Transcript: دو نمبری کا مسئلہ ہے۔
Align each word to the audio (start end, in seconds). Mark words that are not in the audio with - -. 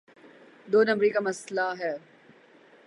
دو 0.71 0.79
نمبری 0.83 1.09
کا 1.09 1.19
مسئلہ 1.19 1.67
ہے۔ 1.79 1.93